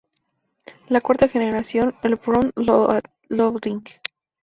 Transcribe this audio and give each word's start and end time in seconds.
La 0.89 0.99
cuarta 0.99 1.27
generación, 1.27 1.93
el 2.01 2.17
"Front-Loading". 2.17 3.83